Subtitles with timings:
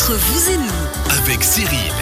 [0.00, 1.92] Entre vous et nous, avec Cyril.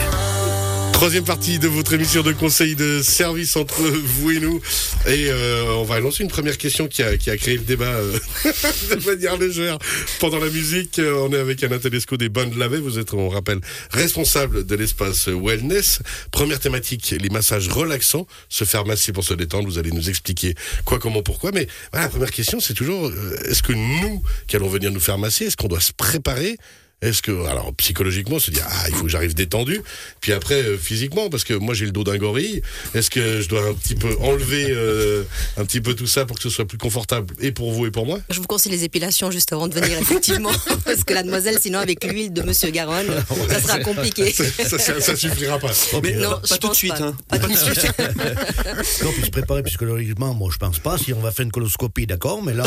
[0.93, 4.61] Troisième partie de votre émission de conseil de service entre vous et nous.
[5.05, 7.87] Et euh, on va lancer une première question qui a, qui a créé le débat
[7.87, 8.17] euh,
[8.95, 9.79] de manière légère
[10.21, 10.97] pendant la musique.
[10.99, 12.79] Euh, on est avec Tedesco des Bains de Lavet.
[12.79, 13.59] Vous êtes, on rappelle,
[13.91, 15.99] responsable de l'espace wellness.
[16.31, 18.27] Première thématique, les massages relaxants.
[18.47, 19.67] Se faire masser pour se détendre.
[19.67, 20.55] Vous allez nous expliquer
[20.85, 21.51] quoi, comment, pourquoi.
[21.51, 25.01] Mais voilà, la première question, c'est toujours, euh, est-ce que nous, qui allons venir nous
[25.01, 26.55] faire masser, est-ce qu'on doit se préparer
[27.01, 29.81] est-ce que, alors psychologiquement, se dire ah il faut que j'arrive détendu,
[30.19, 32.61] puis après euh, physiquement parce que moi j'ai le dos d'un gorille.
[32.93, 35.23] Est-ce que je dois un petit peu enlever euh,
[35.57, 37.91] un petit peu tout ça pour que ce soit plus confortable et pour vous et
[37.91, 38.19] pour moi?
[38.29, 40.51] Je vous conseille les épilations juste avant de venir, effectivement.
[40.85, 43.07] parce que la demoiselle, sinon, avec l'huile de Monsieur Garonne,
[43.49, 44.33] ça sera compliqué.
[44.33, 45.71] ça, ça, ça suffira pas.
[46.03, 46.93] Mais Non, pas je tout de pense suite.
[46.97, 47.03] pas.
[47.05, 47.15] Hein.
[47.29, 47.87] Pas tout de suite.
[49.03, 50.97] Non, puis se préparer psychologiquement, moi je pense pas.
[50.97, 52.65] Si on va faire une coloscopie, d'accord, mais là,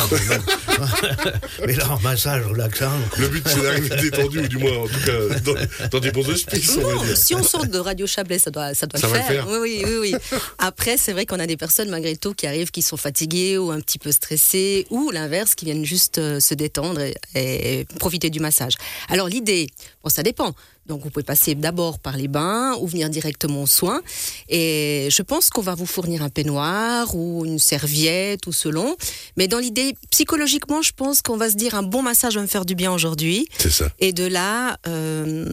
[1.66, 2.90] mais là, en massage relaxant.
[3.18, 6.28] Le but c'est d'arriver détendu ou du moins en tout cas dans, dans des bons
[6.28, 6.76] auspices.
[6.76, 7.16] On va Non, dire.
[7.16, 9.44] si on sort de Radio Chablais, ça doit, ça doit Ça le, va le faire.
[9.46, 9.60] faire.
[9.60, 10.38] Oui, oui, oui, oui.
[10.58, 13.70] Après, c'est vrai qu'on a des personnes, malgré tout, qui arrivent, qui sont fatiguées ou
[13.70, 18.30] un petit peu stressées, ou l'inverse, qui viennent juste euh, se détendre et, et profiter
[18.30, 18.74] du massage.
[19.08, 19.68] Alors, l'idée,
[20.02, 20.54] bon, ça dépend.
[20.86, 24.02] Donc, vous pouvez passer d'abord par les bains ou venir directement aux soins.
[24.48, 28.96] Et je pense qu'on va vous fournir un peignoir ou une serviette ou selon.
[29.36, 32.46] Mais dans l'idée, psychologiquement, je pense qu'on va se dire un bon massage va me
[32.48, 33.46] faire du bien aujourd'hui.
[33.58, 33.88] C'est ça.
[34.00, 35.46] Et de là, euh,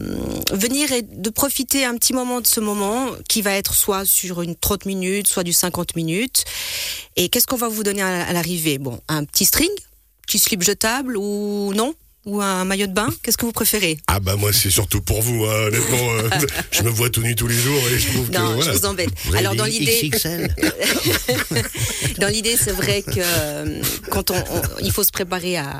[0.52, 4.42] venir et de profiter un petit moment de ce moment qui va être soit sur
[4.42, 6.44] une 30 minutes, soit du 50 minutes.
[7.16, 8.78] Et qu'est-ce qu'on va vous donner à, à l'arrivée?
[8.78, 9.70] Bon, un petit string,
[10.26, 11.94] petit slip jetable ou non?
[12.26, 13.96] Ou un maillot de bain Qu'est-ce que vous préférez?
[14.06, 16.10] Ah bah moi c'est surtout pour vous, hein, honnêtement.
[16.12, 16.28] euh,
[16.70, 18.72] je me vois tout nu tous les jours et je trouve que Non, voilà.
[18.72, 19.08] je vous embête.
[19.34, 20.10] Alors dans l'idée,
[22.18, 25.70] dans l'idée, c'est vrai que euh, quand on, on- il faut se préparer à,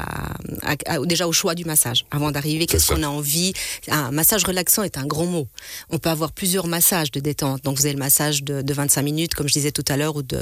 [0.63, 2.65] à- à- déjà au choix du massage avant d'arriver.
[2.67, 3.53] Qu'est-ce qu'on a envie?
[3.89, 5.47] Un massage relaxant est un grand mot.
[5.91, 7.63] On peut avoir plusieurs massages de détente.
[7.65, 10.17] Donc vous avez le massage de, de 25 minutes, comme je disais tout à l'heure,
[10.17, 10.39] ou de,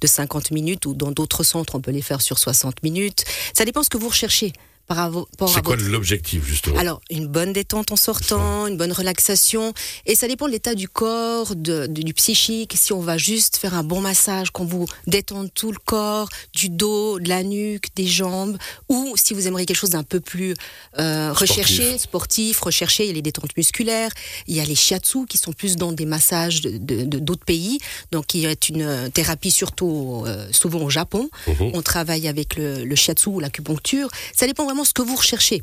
[0.00, 3.24] de 50 minutes, ou dans d'autres centres, on peut les faire sur 60 minutes.
[3.54, 4.52] Ça dépend ce que vous recherchez
[4.86, 8.76] par rapport à C'est quoi votre l'objectif justement alors, une bonne détente en sortant, une
[8.76, 9.72] bonne relaxation.
[10.04, 12.74] Et ça dépend de l'état du corps, de, de- du psychique.
[12.76, 16.68] Si on va juste faire un bon massage, qu'on vous détende tout le corps, du
[16.68, 18.56] dos, de la nuque, des jambes,
[18.88, 20.54] ou si vous aimeriez quelque chose d'un peu plus
[20.98, 24.10] euh, recherché, sportif, recherché, il y a les détentes musculaires,
[24.46, 27.78] il y a les shiatsu qui sont plus dans des massages de d'autres pays,
[28.12, 31.28] donc qui est une euh, thérapie surtout euh, souvent au Japon.
[31.46, 31.70] Mhm.
[31.74, 34.08] On travaille avec le, le shiatsu ou l'acupuncture.
[34.34, 35.62] Ça dépend vraiment ce que vous recherchez.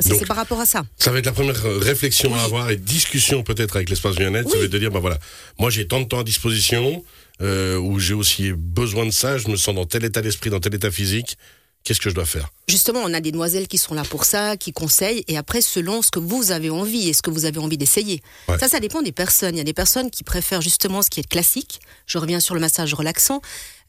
[0.00, 0.84] C'est par rapport à ça.
[0.96, 4.48] Ça va être la première euh, réflexion à avoir et discussion peut-être avec l'espace bien-être.
[4.48, 4.60] Ça Oui.
[4.60, 5.18] va être de dire, bah voilà,
[5.58, 7.04] moi j'ai tant de temps à disposition,
[7.42, 10.60] euh, où j'ai aussi besoin de ça, je me sens dans tel état d'esprit, dans
[10.60, 11.36] tel état physique,
[11.88, 12.50] qu'est-ce que je dois faire?
[12.68, 16.02] Justement, on a des demoiselles qui sont là pour ça, qui conseillent, et après, selon
[16.02, 18.20] ce que vous avez envie et ce que vous avez envie d'essayer.
[18.46, 18.58] Ouais.
[18.58, 19.54] Ça, ça dépend des personnes.
[19.54, 21.80] Il y a des personnes qui préfèrent justement ce qui est classique.
[22.06, 23.40] Je reviens sur le massage relaxant.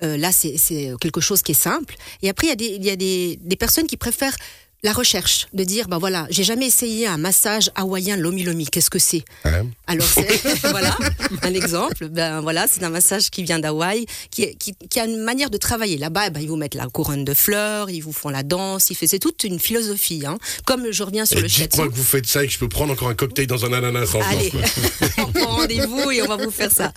[0.01, 0.55] Euh, là, c'est
[1.01, 1.97] quelque chose qui est simple.
[2.21, 4.37] Et après, il y a des, il y a des, des personnes qui préfèrent
[4.81, 8.65] la recherche, de dire, bah voilà, j'ai jamais essayé un massage hawaïen lomi lomi.
[8.65, 9.25] Qu'est-ce que c'est?
[9.43, 9.65] Hein?
[9.87, 10.07] Alors
[10.71, 10.95] voilà
[11.41, 12.07] un exemple.
[12.07, 15.49] Ben voilà, c'est un massage qui vient d'Hawaï, qui, est- qui, qui a une manière
[15.49, 15.97] de travailler.
[15.97, 19.19] Là-bas, ben, ils vous mettent la couronne de fleurs, ils vous font la danse, c'est
[19.19, 20.23] toute une philosophie.
[20.25, 20.37] Hein.
[20.65, 21.63] Comme je reviens sur Et le shiatsu.
[21.69, 23.73] dites-moi que vous faites ça et que je peux prendre encore un cocktail dans un
[23.73, 24.51] ananas en Allez,
[25.17, 26.93] on prend rendez-vous et on va vous faire ça.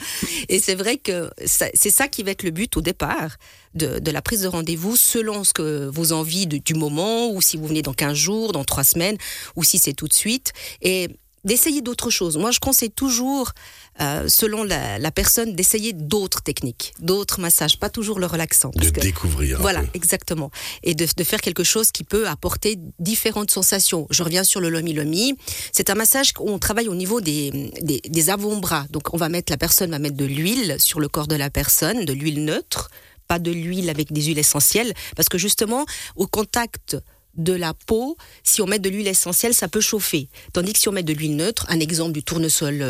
[0.49, 3.37] Et c'est vrai que c'est ça qui va être le but au départ
[3.75, 7.41] de, de la prise de rendez-vous selon ce que vos envies de- du moment ou
[7.41, 9.17] si vous venez dans 15 jours, dans 3 semaines
[9.57, 10.53] ou si c'est tout de suite.
[10.83, 11.09] Et
[11.45, 12.37] d'essayer d'autres choses.
[12.37, 13.51] Moi, je conseille toujours,
[14.01, 18.71] euh, selon la, la personne, d'essayer d'autres techniques, d'autres massages, pas toujours le relaxant.
[18.77, 19.61] De que- découvrir.
[19.61, 19.89] voilà, peu.
[19.95, 20.53] exactement.
[20.85, 24.07] Et de, de faire quelque chose qui peut apporter différentes sensations.
[24.11, 25.35] Je reviens sur le lomi lomi.
[25.73, 28.87] C'est un massage où on travaille au niveau des, des, des avant-bras.
[28.91, 31.51] Donc, on va mettre, la personne va mettre de l'huile sur le corps de la
[31.51, 32.89] personne, de l'huile neutre,
[33.29, 35.85] pas de l'huile avec des huiles essentielles, parce que justement,
[36.17, 36.97] au contact
[37.35, 40.29] de la peau, si on met de l'huile essentielle, ça peut chauffer.
[40.53, 42.85] Tandis que si on met de l'huile neutre, un exemple du tournesol euh,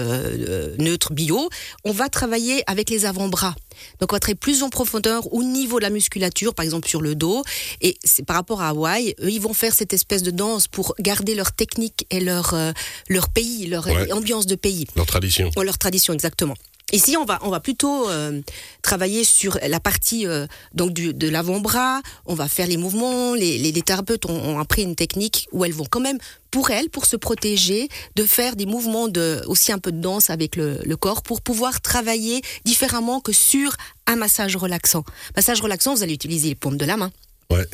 [0.49, 1.49] euh, neutre bio,
[1.85, 3.55] on va travailler avec les avant-bras.
[4.01, 7.03] Donc on va travailler plus en profondeur au niveau de la musculature, par exemple sur
[7.03, 7.45] le dos.
[7.83, 10.97] Et c'est par rapport à Hawaï, eux, ils vont faire cette espèce de danse pour
[10.99, 12.73] garder leur technique et leur, euh,
[13.09, 14.11] leur pays, leur Ouais.
[14.11, 14.87] ambiance de pays.
[14.97, 15.53] Leur tradition.
[15.56, 16.55] Ouais, leur tradition, exactement.
[16.90, 18.43] Ici, on va, on va plutôt euh,
[18.82, 22.02] travailler sur la partie euh, donc du, de l'avant-bras.
[22.26, 23.34] On va faire les mouvements.
[23.34, 26.19] Les, les, thérapeutes ont, ont appris une technique où elles vont quand même,
[26.50, 30.29] pour elles, pour se protéger, de faire des mouvements de aussi un peu de danse
[30.29, 33.76] avec le, le corps pour pouvoir travailler différemment que sur
[34.06, 35.05] un massage relaxant.
[35.34, 37.11] Massage relaxant, vous allez utiliser les paumes de la main.
[37.53, 37.67] Ouais.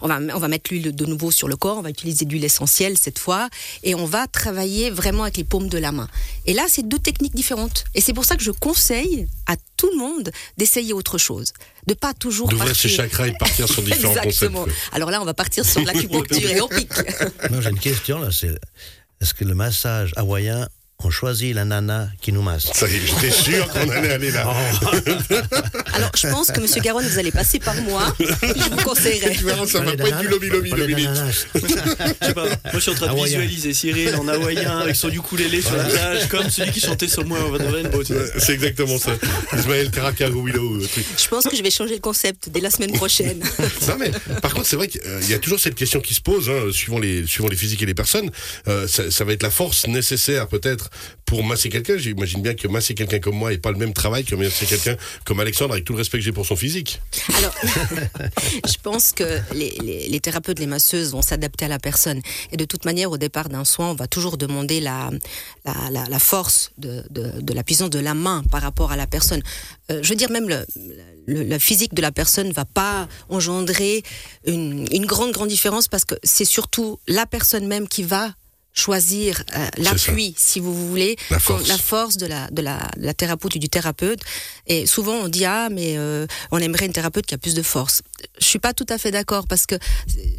[0.00, 2.30] On va, on va mettre l'huile de nouveau sur le corps, on va utiliser de
[2.30, 3.48] l'huile essentielle cette fois,
[3.82, 6.08] et on va travailler vraiment avec les paumes de la main.
[6.46, 7.84] Et là, c'est deux techniques différentes.
[7.94, 11.52] Et c'est pour ça que je conseille à tout le monde d'essayer autre chose.
[11.86, 14.64] De pas toujours D'ouvrir ses chakras et de partir sur différents Exactement.
[14.64, 14.78] concepts.
[14.92, 16.92] Alors là, on va partir sur l'acupuncture et on pique.
[17.50, 18.30] Non, j'ai une question là.
[18.32, 18.54] C'est
[19.20, 20.68] est-ce que le massage hawaïen,
[21.04, 24.30] on choisit la nana qui nous masse Ça y est, j'étais sûr qu'on allait aller
[24.32, 24.52] là.
[25.94, 28.02] Alors, je pense que Monsieur Garonne, vous allez passer par moi.
[28.18, 29.32] Je vous conseillerais.
[29.36, 30.28] Tu verras, ça va pas être du.
[31.54, 31.60] Je
[32.26, 33.40] sais pas, moi je suis en train de Hawaïen.
[33.40, 37.24] visualiser Cyril en hawaïen avec son ukulélé sur la plage, comme celui qui chantait sur
[37.24, 38.02] moi the rainbow.
[38.38, 39.12] C'est exactement ça.
[39.56, 40.76] Ismaël Terraka Willow.
[40.82, 40.86] euh.
[41.16, 43.40] Je pense que je vais changer le concept dès la semaine prochaine.
[43.88, 44.10] Non, mais
[44.42, 46.98] par contre, c'est vrai qu'il y a toujours cette question qui se pose, hein, suivant,
[46.98, 48.30] les, suivant les physiques et les personnes.
[48.66, 50.87] Euh, ça, ça va être la force nécessaire, peut-être,
[51.28, 51.96] pour masser quelqu'un.
[51.98, 54.96] J'imagine bien que masser quelqu'un comme moi n'est pas le même travail que masser quelqu'un
[55.24, 57.00] comme Alexandre, avec tout le respect que j'ai pour son physique.
[57.36, 57.54] Alors,
[58.66, 62.20] je pense que les, thérapeutes, les masseuses vont s'adapter à la personne.
[62.52, 65.10] Et de toute manière, au départ d'un soin, on va toujours demander la,
[66.18, 67.04] force de,
[67.52, 69.42] la puissance de la main par rapport à la personne.
[69.90, 74.02] Euh, je veux dire, même le, physique de la personne va pas engendrer
[74.46, 78.32] une, une grande, grande différence parce que c'est surtout la personne même qui va
[78.78, 81.68] choisir euh, l'appui, si vous voulez, La force.
[81.68, 84.20] la force de la, de la, de la thérapeute ou du thérapeute.
[84.66, 87.62] Et souvent, on dit, ah, mais euh, on aimerait une thérapeute qui a plus de
[87.62, 88.02] force.
[88.40, 89.74] Je suis pas tout à fait d'accord parce que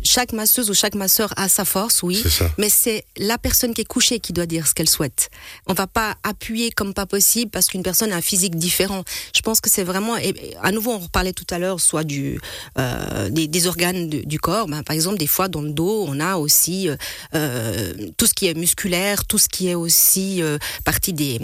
[0.03, 2.23] chaque masseuse ou chaque masseur a sa force, oui.
[2.57, 5.29] Mais c'est la personne qui est couchée qui doit dire ce qu'elle souhaite.
[5.67, 9.03] On va pas appuyer comme pas possible parce qu'une personne a un physique différent.
[9.35, 12.39] Je pense que c'est vraiment, et, à nouveau, on reparlait tout à l'heure, soit du,
[12.77, 14.67] euh, des, des organes du, du corps.
[14.67, 16.95] Ben, par exemple, des fois, dans le dos, on a aussi euh,
[17.35, 21.39] euh, tout ce qui est musculaire, tout ce qui est aussi euh, partie des,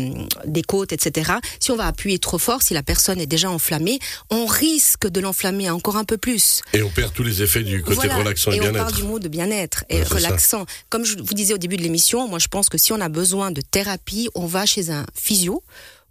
[0.46, 1.34] des côtes, etc.
[1.60, 4.00] Si on va appuyer trop fort, si la personne est déjà enflammée,
[4.30, 6.25] on risque de l'enflammer encore un peu plus.
[6.74, 8.18] Et on perd tous les effets du côté Voilà.
[8.18, 8.96] relaxant et, et on parle bien-être.
[8.96, 10.66] du mot de bien-être et Ouais, relaxant.
[10.90, 13.10] Comme je vous disais au début de l'émission, moi je pense que si on a
[13.10, 15.64] besoin de thérapie, on va chez un physio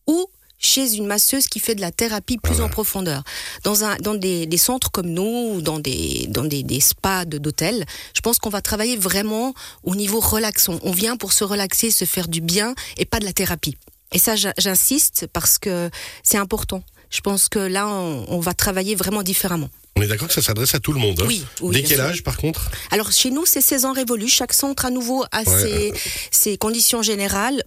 [0.06, 0.26] ou
[0.58, 3.22] chez une masseuse qui fait de la thérapie plus en profondeur.
[3.64, 7.26] Dans, un, dans des, des centres comme nous, ou dans des, dans des, des spas
[7.26, 7.84] de- d'hôtels,
[8.14, 9.52] je pense qu'on va travailler vraiment
[9.82, 10.78] au niveau relaxant.
[10.82, 13.76] On vient pour se relaxer, se faire du bien et pas de la thérapie.
[14.12, 15.90] Et ça, j'insiste parce que
[16.22, 16.82] c'est important.
[17.14, 19.68] Je pense que là, on, on va travailler vraiment différemment.
[19.96, 21.20] On est d'accord que ça s'adresse à tout le monde.
[21.20, 21.26] hein.
[21.28, 22.70] Oui, oui, Dès quel âge, par contre?
[22.90, 24.28] Alors chez nous, c'est 16 ans révolus.
[24.28, 25.92] Chaque centre à nouveau a ses,
[26.32, 27.62] ses conditions générales.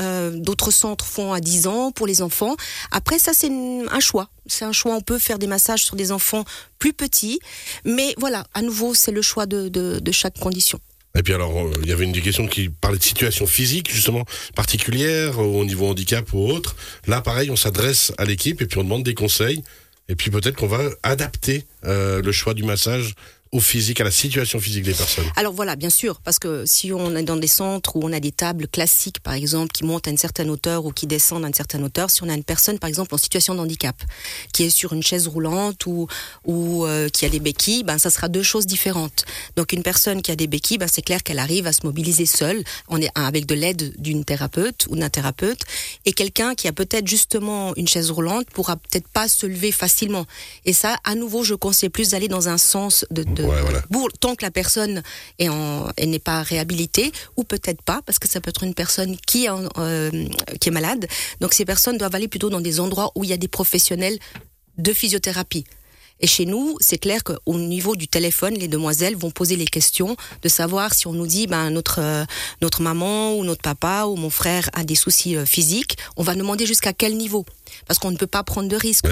[0.00, 2.54] Euh, D'autres centres font à 10 ans pour les enfants.
[2.92, 4.28] Après, ça, c'est un choix.
[4.46, 4.94] C'est un choix.
[4.94, 6.44] On peut faire des massages sur des enfants
[6.78, 7.40] plus petits.
[7.84, 10.78] Mais voilà, à nouveau, c'est le choix de, de, de chaque condition.
[11.14, 13.92] Et puis alors, euh, il y avait une des questions qui parlait de situation physique,
[13.92, 14.24] justement,
[14.54, 16.74] particulière, euh, au niveau handicap ou autre.
[17.06, 19.62] Là, pareil, on s'adresse à l'équipe et puis on demande des conseils.
[20.08, 23.14] Et puis peut-être qu'on va adapter euh, le choix du massage
[23.52, 25.26] au physique, à la situation physique des personnes.
[25.36, 28.18] Alors voilà, bien sûr, parce que si on est dans des centres où on a
[28.18, 31.48] des tables classiques, par exemple, qui montent à une certaine hauteur ou qui descendent à
[31.48, 33.94] une certaine hauteur, si on a une personne, par exemple, en situation de handicap,
[34.54, 36.06] qui est sur une chaise roulante ou,
[36.46, 39.26] ou euh, qui a des béquilles, ben ça sera deux choses différentes.
[39.56, 42.24] Donc une personne qui a des béquilles, ben c'est clair qu'elle arrive à se mobiliser
[42.24, 45.60] seule, on est avec de l'aide d'une thérapeute ou d'un thérapeute,
[46.06, 50.24] et quelqu'un qui a peut-être justement une chaise roulante pourra peut-être pas se lever facilement.
[50.64, 53.82] Et ça, à nouveau, je conseille plus d'aller dans un sens de, de Ouais, voilà.
[53.90, 55.02] pour tant que la personne
[55.38, 58.74] est en, elle n'est pas réhabilitée ou peut-être pas parce que ça peut être une
[58.74, 60.10] personne qui est, en- euh,
[60.60, 61.06] qui est malade.
[61.40, 64.18] Donc ces personnes doivent aller plutôt dans des endroits où il y a des professionnels
[64.78, 65.64] de physiothérapie.
[66.20, 70.16] Et chez nous, c'est clair qu'au niveau du téléphone, les demoiselles vont poser les questions
[70.42, 72.24] de savoir si on nous dit ben notre euh,
[72.60, 76.36] notre maman ou notre papa ou mon frère a des soucis euh, physiques, on va
[76.36, 77.44] demander jusqu'à quel niveau?
[77.88, 79.04] Parce qu'on ne peut pas prendre de risques.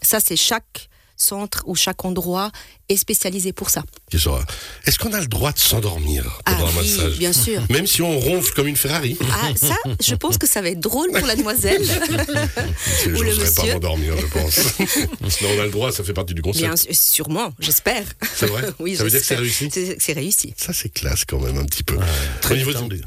[0.00, 2.52] Ça c'est chaque centre ou chaque endroit
[2.88, 3.82] est spécialisé pour ça.
[4.10, 4.42] Qui sera.
[4.86, 7.62] Est-ce qu'on a le droit de s'endormir Ah pendant un oui, massage bien sûr.
[7.70, 10.80] Même si on ronfle comme une Ferrari Ah, ça, je pense que ça va être
[10.80, 11.82] drôle pour la demoiselle.
[13.04, 13.72] Je Ou le n'oserais pas monsieur.
[13.74, 14.54] m'endormir, je pense.
[15.28, 16.64] Sinon, on a le droit, ça fait partie du concept.
[16.64, 18.04] Bien sûr, sûrement, j'espère.
[18.34, 20.54] C'est vrai Oui, Ça veut dire que c'est réussi C'est réussi.
[20.56, 21.96] Ça, c'est classe quand même, un petit peu.
[22.40, 23.00] Très niveau de-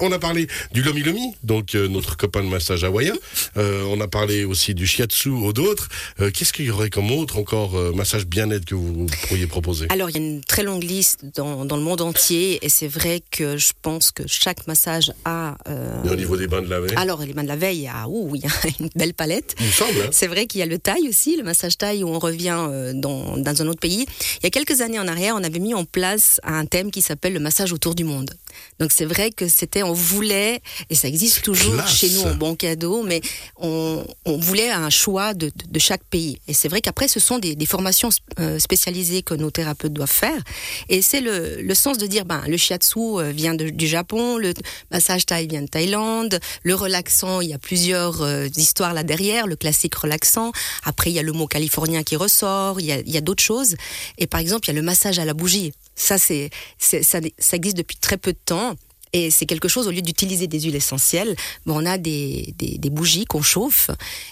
[0.00, 3.14] on a parlé du Lomi Lomi, donc euh, notre copain de massage hawaïen.
[3.56, 5.88] Euh, on a parlé aussi du Shiatsu ou d'autres.
[6.20, 9.86] Euh, Qu'est-ce qu'il y aurait comme autre encore euh, massage bien-être que vous pourriez proposer
[9.90, 12.88] Alors, il y a une très longue liste dans, dans le monde entier et c'est
[12.88, 15.56] vrai que je pense que chaque massage a...
[15.68, 17.90] euh, Et au niveau des bains de la veille alors, les mains de la veille,
[17.92, 18.50] ah, ouh, il y a
[18.80, 19.54] une belle palette.
[19.60, 20.00] Il me semble.
[20.02, 22.56] hein C'est vrai qu'il y a le taille aussi, le massage taille où on revient
[22.68, 24.06] euh, dans, dans un autre pays.
[24.40, 27.02] Il y a quelques années en arrière, on avait mis en place un thème qui
[27.02, 28.30] s'appelle le massage autour du monde.
[28.78, 31.94] Donc c'est vrai que c'était, on voulait, et ça existe toujours Classe.
[31.94, 33.20] chez nous en bon cadeau, mais
[33.56, 36.38] on, on voulait un choix de, de- de chaque pays.
[36.48, 38.08] Et c'est vrai qu'après, ce sont des, des formations
[38.40, 40.40] euh, spécialisées que nos thérapeutes doivent faire.
[40.88, 44.36] Et c'est le, le sens de dire, ben, le shiatsu euh, vient de- du Japon,
[44.38, 44.52] le
[44.90, 49.46] massage thaï vient de Thaïlande, le relaxant, il y a plusieurs euh, histoires là derrière,
[49.46, 50.52] le classique relaxant.
[50.84, 53.20] Après, il y a le mot californien qui ressort, il y a, il y a
[53.20, 53.76] d'autres choses.
[54.18, 55.72] Et par exemple, il y a le massage à la bougie.
[56.02, 57.20] Ça, c'est, ça,
[57.52, 58.74] existe depuis très peu de temps.
[59.12, 63.26] Et c'est quelque chose, au lieu d'utiliser des huiles essentielles, on a des, des bougies
[63.26, 63.90] qu'on chauffe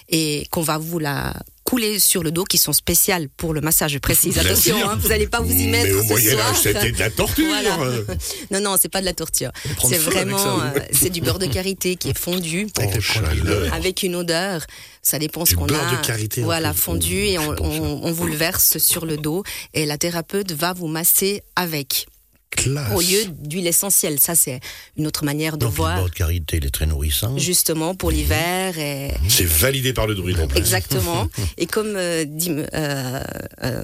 [0.09, 1.33] et qu'on va vous la
[1.71, 4.33] couler sur le dos, qui sont spéciales pour le massage, je précise.
[4.33, 6.57] Bien Attention, hein, vous n'allez pas vous y mettre Mais au ce Moyen-Âge, soir.
[6.57, 7.45] c'était de la torture.
[7.47, 7.77] Voilà.
[8.51, 9.51] Non, non, c'est pas de la torture.
[9.87, 14.65] C'est vraiment, euh, c'est du beurre de karité qui est fondu Oh, avec une odeur.
[15.01, 15.95] Ça dépend ce qu'on beurre a.
[15.95, 19.97] de karité, un voilà, fondu et on vous le verse sur le dos et la
[19.97, 22.05] thérapeute va vous masser avec.
[22.51, 22.91] Classe.
[22.93, 24.19] Au lieu d'huile essentielle.
[24.19, 24.59] Ça, c'est
[24.97, 25.95] une autre manière de Donc, le voir.
[25.95, 27.37] beurre de karité, il est très nourrissant.
[27.37, 30.57] Justement pour l'hiver et C'est validé par le druide en plus.
[30.59, 31.27] Exactement.
[31.57, 33.23] Et comme euh, dit euh,
[33.63, 33.83] euh,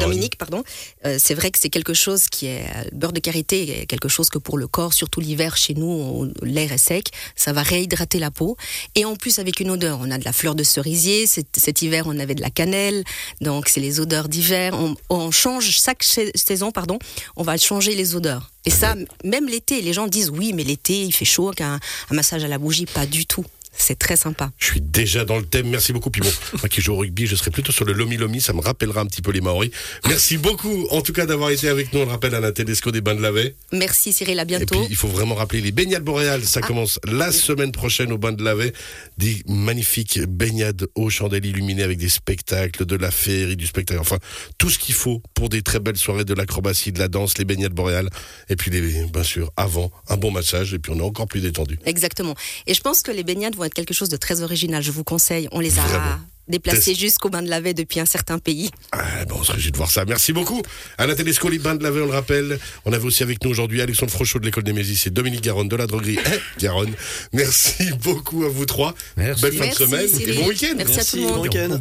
[0.00, 0.64] Dominique pardon,
[1.04, 4.08] euh, c'est vrai que c'est quelque chose qui est le beurre de karité, est quelque
[4.08, 8.18] chose que pour le corps, surtout l'hiver chez nous, l'air est sec, ça va réhydrater
[8.18, 8.56] la peau.
[8.94, 11.26] Et en plus avec une odeur, on a de la fleur de cerisier.
[11.26, 13.04] Cet, cet hiver, on avait de la cannelle.
[13.40, 14.72] Donc c'est les odeurs d'hiver.
[14.74, 16.98] On, on change chaque cha- saison, pardon,
[17.36, 18.50] on va changer les odeurs.
[18.64, 18.94] Et ça,
[19.24, 21.78] même l'été, les gens disent oui, mais l'été il fait chaud, qu'un
[22.10, 23.44] un massage à la bougie, pas du tout.
[23.80, 24.50] C'est très sympa.
[24.58, 25.68] Je suis déjà dans le thème.
[25.68, 26.10] Merci beaucoup.
[26.10, 28.40] Puis bon, moi qui joue au rugby, je serai plutôt sur le Lomi Lomi.
[28.40, 29.70] Ça me rappellera un petit peu les Maoris.
[30.06, 32.00] Merci beaucoup, en tout cas, d'avoir été avec nous.
[32.00, 33.54] On le rappelle à la Télesco des Bains de Lavet.
[33.72, 34.78] Merci Cyril, à Et bientôt.
[34.78, 36.44] puis, il faut vraiment rappeler les baignades boréales.
[36.44, 38.72] Ça commence la semaine prochaine au Bain de Lavet.
[39.16, 44.00] Des magnifiques baignades aux chandelles illuminées avec des spectacles, de la féerie, du spectacle.
[44.00, 44.18] Enfin,
[44.58, 47.44] tout ce qu'il faut pour des très belles soirées de l'acrobatie, de la danse, les
[47.46, 48.10] baignades boréales.
[48.50, 50.74] Et puis, les, bien sûr, avant, un bon massage.
[50.74, 51.78] Et puis, on est encore plus détendu.
[51.86, 52.34] Exactement.
[52.66, 54.82] Et je pense que les baignades vont être quelque chose de très original.
[54.82, 55.48] Je vous conseille.
[55.52, 56.18] On les a Vraiment.
[56.48, 58.70] déplacés jusqu'au bain de Lavet depuis un certain pays.
[58.92, 60.04] Ah, bon, on se réjouit de voir ça.
[60.04, 60.62] Merci beaucoup.
[60.98, 62.58] À la Télésco, les bains de laver, on le rappelle.
[62.84, 65.68] On avait aussi avec nous aujourd'hui Alexandre Frochot de l'école des Mésis et Dominique Garonne
[65.68, 66.92] de la droguerie Eh, Garonne.
[67.32, 68.94] Merci beaucoup à vous trois.
[69.16, 69.42] Merci.
[69.42, 70.30] Belle fin Merci, de semaine Cyril.
[70.30, 70.74] et bon week-end.
[70.76, 71.42] Merci à tout le bon monde.
[71.42, 71.78] week-end.